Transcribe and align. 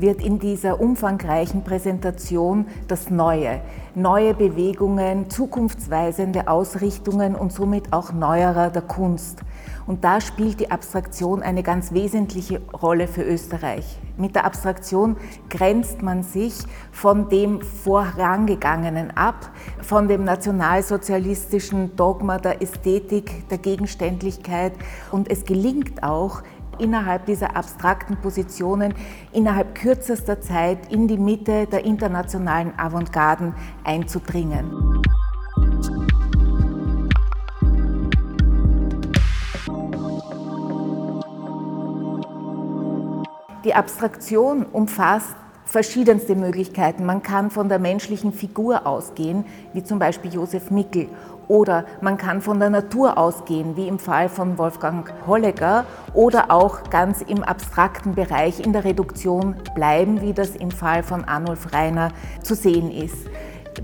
wird 0.00 0.20
in 0.22 0.40
dieser 0.40 0.80
umfangreichen 0.80 1.62
Präsentation 1.62 2.66
das 2.88 3.10
Neue, 3.10 3.60
neue 3.94 4.34
Bewegungen, 4.34 5.30
zukunftsweisende 5.30 6.48
Ausrichtungen 6.48 7.36
und 7.36 7.52
somit 7.52 7.92
auch 7.92 8.12
neuerer 8.12 8.70
der 8.70 8.82
Kunst. 8.82 9.42
Und 9.86 10.02
da 10.02 10.20
spielt 10.20 10.58
die 10.58 10.72
Abstraktion 10.72 11.42
eine 11.42 11.62
ganz 11.62 11.92
wesentliche 11.92 12.60
Rolle 12.72 13.06
für 13.06 13.22
Österreich. 13.22 13.98
Mit 14.16 14.34
der 14.34 14.44
Abstraktion 14.44 15.16
grenzt 15.48 16.02
man 16.02 16.24
sich 16.24 16.54
von 16.90 17.28
dem 17.28 17.62
Vorangegangenen 17.62 19.16
ab, 19.16 19.50
von 19.80 20.08
dem 20.08 20.24
nationalsozialistischen 20.24 21.94
Dogma 21.94 22.38
der 22.38 22.60
Ästhetik, 22.60 23.48
der 23.48 23.58
Gegenständlichkeit. 23.58 24.72
Und 25.12 25.30
es 25.30 25.44
gelingt 25.44 26.02
auch, 26.02 26.42
innerhalb 26.78 27.26
dieser 27.26 27.56
abstrakten 27.56 28.16
Positionen 28.16 28.94
innerhalb 29.32 29.74
kürzester 29.74 30.40
Zeit 30.40 30.90
in 30.92 31.08
die 31.08 31.18
Mitte 31.18 31.66
der 31.66 31.84
internationalen 31.84 32.78
Avantgarden 32.78 33.54
einzudringen. 33.84 35.02
Die 43.64 43.74
Abstraktion 43.74 44.64
umfasst 44.64 45.36
verschiedenste 45.68 46.34
Möglichkeiten. 46.34 47.04
Man 47.04 47.22
kann 47.22 47.50
von 47.50 47.68
der 47.68 47.78
menschlichen 47.78 48.32
Figur 48.32 48.86
ausgehen, 48.86 49.44
wie 49.74 49.84
zum 49.84 49.98
Beispiel 49.98 50.32
Josef 50.32 50.70
Mickel, 50.70 51.08
oder 51.46 51.84
man 52.00 52.16
kann 52.16 52.40
von 52.40 52.58
der 52.58 52.70
Natur 52.70 53.18
ausgehen, 53.18 53.76
wie 53.76 53.86
im 53.86 53.98
Fall 53.98 54.30
von 54.30 54.56
Wolfgang 54.56 55.12
Holleger, 55.26 55.84
oder 56.14 56.50
auch 56.50 56.88
ganz 56.88 57.20
im 57.20 57.42
abstrakten 57.42 58.14
Bereich 58.14 58.60
in 58.60 58.72
der 58.72 58.84
Reduktion 58.84 59.56
bleiben, 59.74 60.22
wie 60.22 60.32
das 60.32 60.56
im 60.56 60.70
Fall 60.70 61.02
von 61.02 61.24
Arnulf 61.24 61.72
Reiner 61.72 62.12
zu 62.42 62.54
sehen 62.54 62.90
ist. 62.90 63.28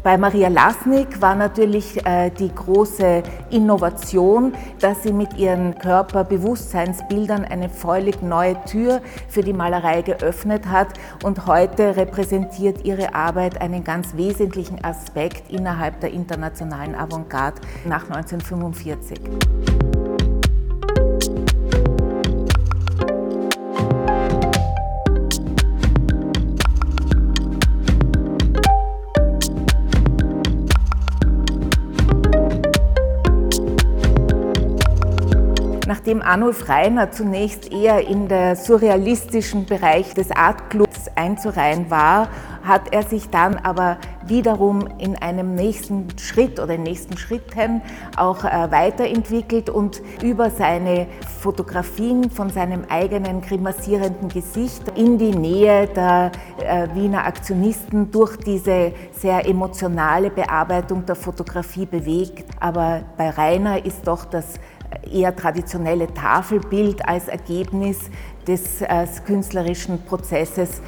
Bei 0.02 0.18
Maria 0.18 0.48
Lasnik 0.48 1.20
war 1.22 1.34
natürlich 1.34 2.04
äh, 2.04 2.30
die 2.30 2.52
große 2.54 3.22
Innovation, 3.50 4.52
dass 4.80 5.02
sie 5.02 5.12
mit 5.12 5.36
ihren 5.36 5.78
Körperbewusstseinsbildern 5.78 7.44
eine 7.44 7.68
völlig 7.68 8.22
neue 8.22 8.62
Tür 8.64 9.00
für 9.28 9.42
die 9.42 9.52
Malerei 9.52 10.02
geöffnet 10.02 10.66
hat 10.66 10.88
und 11.22 11.46
heute 11.46 11.96
repräsentiert 11.96 12.84
ihre 12.84 13.14
Arbeit 13.14 13.60
einen 13.60 13.84
ganz 13.84 14.16
wesentlichen 14.16 14.82
Aspekt 14.84 15.50
innerhalb 15.50 16.00
der 16.00 16.12
internationalen 16.12 16.94
Avantgarde 16.94 17.60
nach 17.84 18.04
1945. 18.10 19.20
Nachdem 36.04 36.20
Arnulf 36.20 36.68
Reiner 36.68 37.12
zunächst 37.12 37.72
eher 37.72 38.06
in 38.06 38.28
der 38.28 38.56
surrealistischen 38.56 39.64
Bereich 39.64 40.12
des 40.12 40.30
Artclubs 40.30 41.08
einzureihen 41.14 41.90
war, 41.90 42.28
hat 42.62 42.92
er 42.92 43.04
sich 43.04 43.30
dann 43.30 43.56
aber 43.56 43.96
wiederum 44.26 44.86
in 44.98 45.16
einem 45.16 45.54
nächsten 45.54 46.08
Schritt 46.18 46.60
oder 46.60 46.74
in 46.74 46.82
nächsten 46.82 47.16
Schritten 47.16 47.80
auch 48.16 48.44
äh, 48.44 48.70
weiterentwickelt 48.70 49.70
und 49.70 50.02
über 50.22 50.50
seine 50.50 51.06
Fotografien 51.40 52.30
von 52.30 52.50
seinem 52.50 52.84
eigenen 52.88 53.42
grimassierenden 53.42 54.28
Gesicht 54.28 54.82
in 54.96 55.18
die 55.18 55.34
Nähe 55.34 55.86
der 55.88 56.32
äh, 56.58 56.88
Wiener 56.94 57.24
Aktionisten 57.26 58.10
durch 58.10 58.36
diese 58.38 58.92
sehr 59.12 59.46
emotionale 59.46 60.30
Bearbeitung 60.30 61.04
der 61.04 61.16
Fotografie 61.16 61.86
bewegt. 61.86 62.44
Aber 62.60 63.02
bei 63.16 63.30
Rainer 63.30 63.84
ist 63.84 64.06
doch 64.06 64.24
das 64.24 64.54
eher 65.10 65.34
traditionelle 65.34 66.12
Tafelbild 66.12 67.06
als 67.06 67.28
Ergebnis 67.28 67.98
des 68.46 68.82
äh, 68.82 69.06
künstlerischen 69.26 70.04
Prozesses 70.04 70.80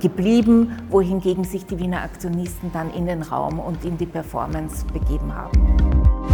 geblieben, 0.00 0.76
wohingegen 0.90 1.44
sich 1.44 1.64
die 1.66 1.78
Wiener 1.78 2.02
Aktionisten 2.02 2.72
dann 2.72 2.92
in 2.92 3.06
den 3.06 3.22
Raum 3.22 3.60
und 3.60 3.84
in 3.84 3.96
die 3.96 4.06
Performance 4.06 4.84
begeben 4.86 5.34
haben. 5.34 6.31